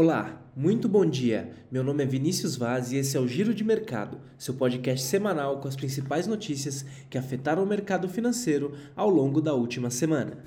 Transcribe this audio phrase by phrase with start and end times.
[0.00, 1.50] Olá, muito bom dia.
[1.72, 5.58] Meu nome é Vinícius Vaz e esse é o Giro de Mercado, seu podcast semanal
[5.58, 10.38] com as principais notícias que afetaram o mercado financeiro ao longo da última semana.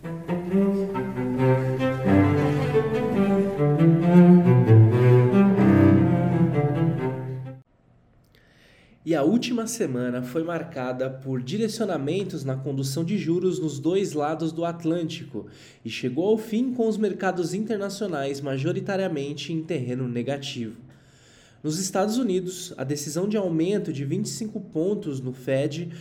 [9.12, 14.54] E a última semana foi marcada por direcionamentos na condução de juros nos dois lados
[14.54, 15.48] do Atlântico
[15.84, 20.78] e chegou ao fim com os mercados internacionais majoritariamente em terreno negativo.
[21.62, 25.92] Nos Estados Unidos, a decisão de aumento de 25 pontos no Fed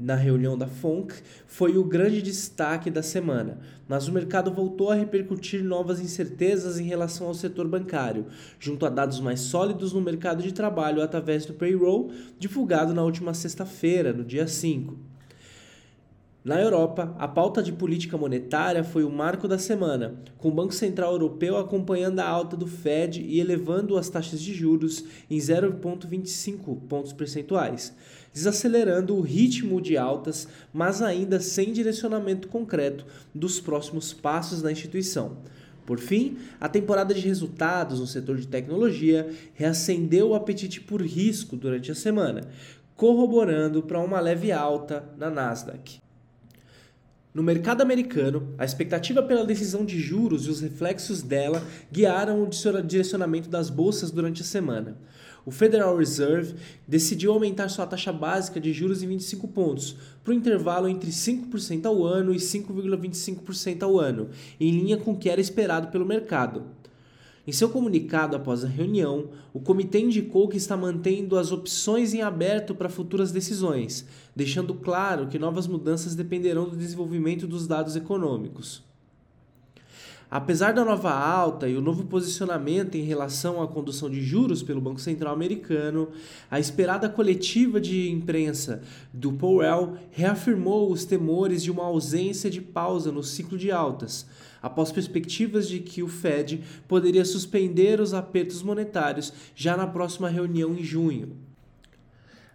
[0.00, 1.12] na reunião da FONC
[1.46, 6.84] foi o grande destaque da semana, mas o mercado voltou a repercutir novas incertezas em
[6.84, 8.26] relação ao setor bancário,
[8.58, 13.34] junto a dados mais sólidos no mercado de trabalho através do payroll divulgado na última
[13.34, 15.09] sexta-feira, no dia 5.
[16.42, 20.72] Na Europa, a pauta de política monetária foi o marco da semana, com o Banco
[20.72, 26.80] Central Europeu acompanhando a alta do Fed e elevando as taxas de juros em 0,25
[26.88, 27.94] pontos percentuais,
[28.32, 35.36] desacelerando o ritmo de altas, mas ainda sem direcionamento concreto dos próximos passos da instituição.
[35.84, 41.54] Por fim, a temporada de resultados no setor de tecnologia reacendeu o apetite por risco
[41.54, 42.48] durante a semana,
[42.96, 46.00] corroborando para uma leve alta na Nasdaq.
[47.32, 52.48] No mercado americano, a expectativa pela decisão de juros e os reflexos dela guiaram o
[52.82, 54.98] direcionamento das bolsas durante a semana.
[55.46, 56.56] O Federal Reserve
[56.88, 61.86] decidiu aumentar sua taxa básica de juros em 25 pontos, para o intervalo entre 5%
[61.86, 66.64] ao ano e 5,25% ao ano, em linha com o que era esperado pelo mercado.
[67.46, 72.20] Em seu comunicado após a reunião, o comitê indicou que está mantendo as opções em
[72.20, 78.89] aberto para futuras decisões, deixando claro que novas mudanças dependerão do desenvolvimento dos dados econômicos.
[80.30, 84.80] Apesar da nova alta e o novo posicionamento em relação à condução de juros pelo
[84.80, 86.08] Banco Central americano,
[86.48, 88.80] a esperada coletiva de imprensa
[89.12, 94.24] do Powell reafirmou os temores de uma ausência de pausa no ciclo de altas,
[94.62, 100.74] após perspectivas de que o Fed poderia suspender os apertos monetários já na próxima reunião
[100.74, 101.49] em junho.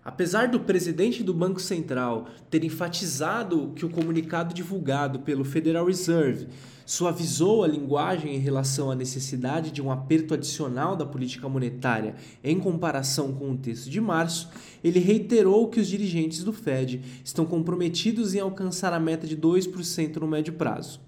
[0.05, 6.47] Apesar do presidente do Banco Central ter enfatizado que o comunicado divulgado pelo Federal Reserve
[6.85, 12.59] suavizou a linguagem em relação à necessidade de um aperto adicional da política monetária em
[12.59, 14.47] comparação com o texto de março,
[14.83, 20.17] ele reiterou que os dirigentes do Fed estão comprometidos em alcançar a meta de 2%
[20.17, 21.01] no médio prazo.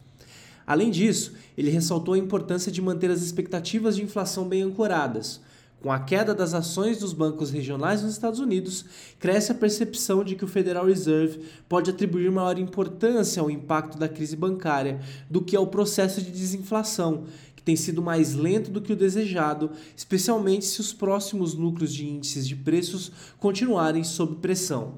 [0.65, 5.39] Além disso, ele ressaltou a importância de manter as expectativas de inflação bem ancoradas
[5.81, 8.85] com a queda das ações dos bancos regionais nos Estados Unidos,
[9.19, 11.39] cresce a percepção de que o Federal Reserve
[11.69, 14.99] pode atribuir maior importância ao impacto da crise bancária
[15.29, 19.71] do que ao processo de desinflação, que tem sido mais lento do que o desejado,
[19.95, 24.95] especialmente se os próximos núcleos de índices de preços continuarem sob pressão.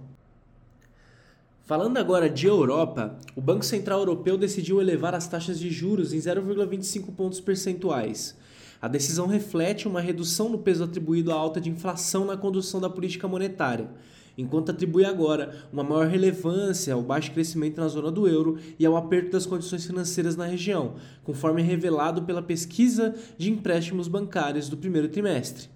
[1.65, 6.17] Falando agora de Europa, o Banco Central Europeu decidiu elevar as taxas de juros em
[6.17, 8.35] 0,25 pontos percentuais.
[8.81, 12.89] A decisão reflete uma redução no peso atribuído à alta de inflação na condução da
[12.89, 13.89] política monetária,
[14.37, 18.95] enquanto atribui agora uma maior relevância ao baixo crescimento na zona do euro e ao
[18.95, 20.95] aperto das condições financeiras na região,
[21.25, 25.67] conforme revelado pela pesquisa de empréstimos bancários do primeiro trimestre.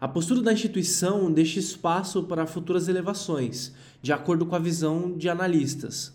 [0.00, 5.28] A postura da instituição deixa espaço para futuras elevações, de acordo com a visão de
[5.28, 6.14] analistas.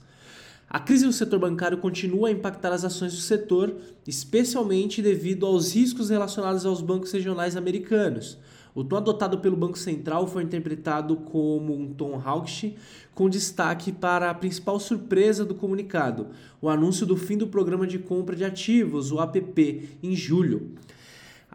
[0.69, 3.73] A crise no setor bancário continua a impactar as ações do setor,
[4.05, 8.37] especialmente devido aos riscos relacionados aos bancos regionais americanos.
[8.75, 12.75] O tom adotado pelo Banco Central foi interpretado como um tom hawkish,
[13.15, 16.27] com destaque para a principal surpresa do comunicado,
[16.61, 20.73] o anúncio do fim do programa de compra de ativos, o APP, em julho.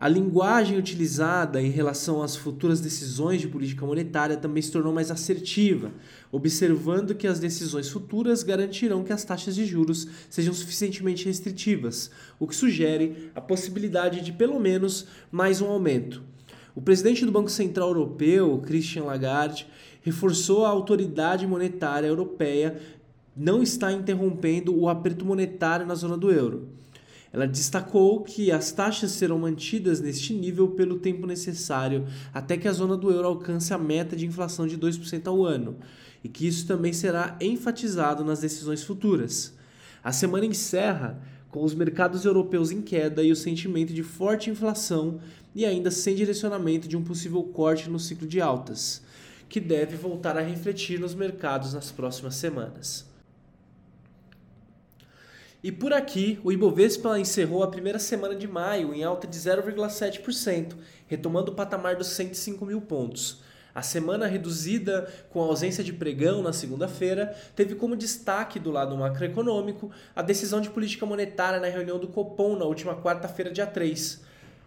[0.03, 5.13] A linguagem utilizada em relação às futuras decisões de política monetária também se tornou mais
[5.13, 5.93] assertiva,
[6.33, 12.11] observando que as decisões futuras garantirão que as taxas de juros sejam suficientemente restritivas,
[12.41, 16.21] o que sugere a possibilidade de pelo menos mais um aumento.
[16.75, 19.69] O presidente do Banco Central Europeu, Christian Lagarde,
[20.01, 22.77] reforçou a autoridade monetária europeia
[23.37, 26.83] não está interrompendo o aperto monetário na zona do euro.
[27.33, 32.73] Ela destacou que as taxas serão mantidas neste nível pelo tempo necessário até que a
[32.73, 35.77] zona do euro alcance a meta de inflação de 2% ao ano,
[36.23, 39.55] e que isso também será enfatizado nas decisões futuras.
[40.05, 45.21] A semana encerra com os mercados europeus em queda e o sentimento de forte inflação
[45.55, 49.03] e ainda sem direcionamento de um possível corte no ciclo de altas,
[49.49, 53.12] que deve voltar a refletir nos mercados nas próximas semanas.
[55.63, 60.75] E por aqui, o Ibovespa encerrou a primeira semana de maio em alta de 0,7%,
[61.07, 63.45] retomando o patamar dos 105 mil pontos.
[63.73, 68.97] A semana reduzida com a ausência de pregão na segunda-feira teve como destaque do lado
[68.97, 74.21] macroeconômico a decisão de política monetária na reunião do Copom na última quarta-feira, dia 3.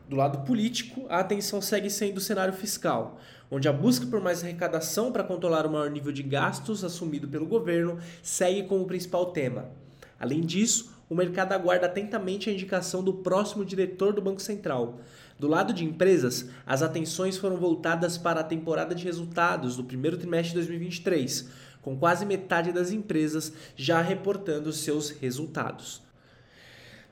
[0.07, 3.19] Do lado político, a atenção segue sendo o cenário fiscal,
[3.51, 7.45] onde a busca por mais arrecadação para controlar o maior nível de gastos assumido pelo
[7.45, 9.83] governo segue como principal tema.
[10.19, 14.99] Além disso, o mercado aguarda atentamente a indicação do próximo diretor do Banco Central.
[15.37, 20.17] Do lado de empresas, as atenções foram voltadas para a temporada de resultados do primeiro
[20.17, 21.49] trimestre de 2023,
[21.81, 26.01] com quase metade das empresas já reportando seus resultados.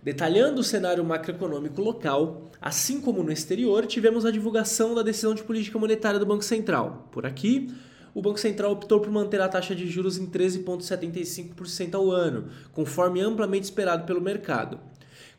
[0.01, 5.43] Detalhando o cenário macroeconômico local, assim como no exterior, tivemos a divulgação da decisão de
[5.43, 7.07] política monetária do Banco Central.
[7.11, 7.73] Por aqui,
[8.13, 13.21] o Banco Central optou por manter a taxa de juros em 13,75% ao ano, conforme
[13.21, 14.79] amplamente esperado pelo mercado.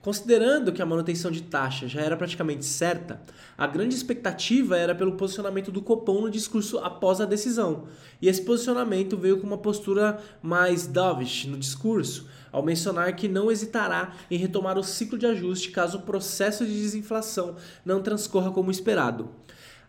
[0.05, 3.23] Considerando que a manutenção de taxa já era praticamente certa,
[3.56, 7.85] a grande expectativa era pelo posicionamento do Copom no discurso após a decisão.
[8.21, 13.50] E esse posicionamento veio com uma postura mais dovish no discurso, ao mencionar que não
[13.50, 18.70] hesitará em retomar o ciclo de ajuste caso o processo de desinflação não transcorra como
[18.70, 19.31] esperado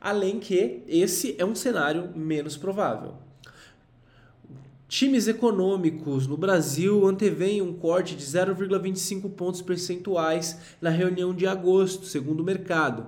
[0.06, 3.16] além que esse é um cenário menos provável.
[4.88, 12.06] Times econômicos no Brasil antevêm um corte de 0,25 pontos percentuais na reunião de agosto,
[12.06, 13.08] segundo o mercado,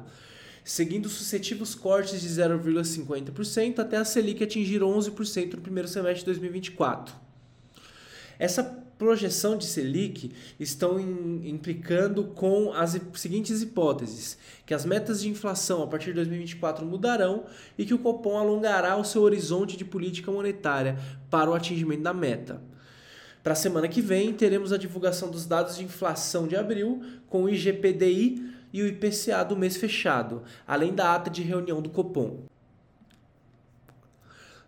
[0.64, 7.14] seguindo sucessivos cortes de 0,50% até a Selic atingir 11% no primeiro semestre de 2024.
[8.40, 15.30] Essa projeção de Selic estão in, implicando com as seguintes hipóteses: que as metas de
[15.30, 17.46] inflação a partir de 2024 mudarão
[17.78, 20.98] e que o Copom alongará o seu horizonte de política monetária
[21.30, 22.62] para o atingimento da meta.
[23.44, 27.44] Para a semana que vem, teremos a divulgação dos dados de inflação de abril, com
[27.44, 32.44] o IGPDI e o IPCA do mês fechado, além da ata de reunião do Copom.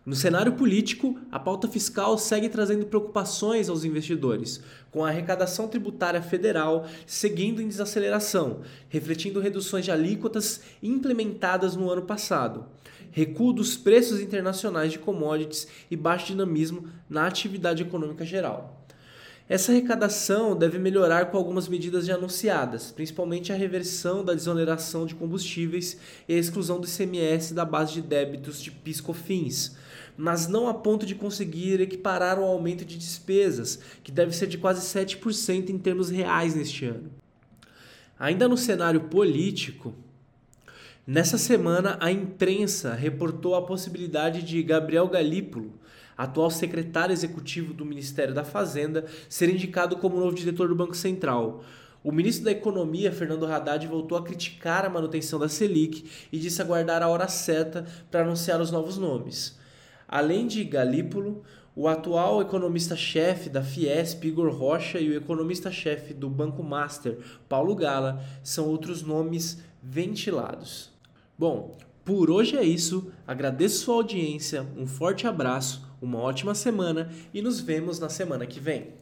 [0.09, 4.59] No cenário político, a pauta fiscal segue trazendo preocupações aos investidores,
[4.89, 12.01] com a arrecadação tributária federal seguindo em desaceleração, refletindo reduções de alíquotas implementadas no ano
[12.01, 12.65] passado,
[13.11, 18.83] recuo dos preços internacionais de commodities e baixo dinamismo na atividade econômica geral.
[19.47, 25.13] Essa arrecadação deve melhorar com algumas medidas já anunciadas, principalmente a reversão da desoneração de
[25.13, 29.77] combustíveis e a exclusão do ICMS da base de débitos de PIS/COFINS
[30.19, 34.57] mas não a ponto de conseguir equiparar o aumento de despesas, que deve ser de
[34.57, 37.09] quase 7% em termos reais neste ano.
[38.19, 39.95] Ainda no cenário político,
[41.07, 45.71] nessa semana a imprensa reportou a possibilidade de Gabriel Galípolo,
[46.17, 51.63] atual secretário executivo do Ministério da Fazenda, ser indicado como novo diretor do Banco Central.
[52.03, 56.61] O ministro da Economia, Fernando Haddad, voltou a criticar a manutenção da Selic e disse
[56.61, 59.57] aguardar a hora certa para anunciar os novos nomes.
[60.11, 61.43] Além de Galípolo,
[61.75, 68.19] o atual economista-chefe da Fiesp, Igor Rocha, e o economista-chefe do Banco Master, Paulo Gala,
[68.41, 70.89] são outros nomes ventilados.
[71.37, 73.11] Bom, por hoje é isso.
[73.27, 78.59] Agradeço sua audiência, um forte abraço, uma ótima semana e nos vemos na semana que
[78.59, 78.95] vem.